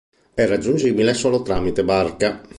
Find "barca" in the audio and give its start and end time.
1.83-2.41